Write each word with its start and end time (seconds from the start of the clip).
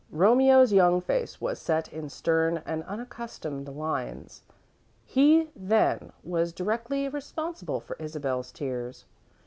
Romeo's 0.09 0.73
young 0.73 0.99
face 0.99 1.39
was 1.39 1.59
set 1.59 1.93
in 1.93 2.09
stern 2.09 2.63
and 2.65 2.83
unaccustomed 2.85 3.67
lines. 3.69 4.41
He, 5.05 5.51
then, 5.55 6.11
was 6.23 6.53
directly 6.53 7.07
responsible 7.07 7.79
for 7.79 7.95
Isabel's 7.99 8.51
tears. 8.51 9.05